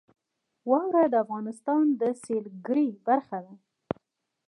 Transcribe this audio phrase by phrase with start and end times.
[0.69, 3.53] واوره د افغانستان د سیلګرۍ برخه ده.